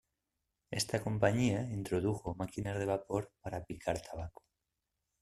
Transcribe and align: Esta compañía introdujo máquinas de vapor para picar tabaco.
Esta 0.79 0.99
compañía 1.05 1.59
introdujo 1.79 2.33
máquinas 2.41 2.79
de 2.79 2.87
vapor 2.93 3.23
para 3.41 3.63
picar 3.67 3.97
tabaco. 4.09 4.41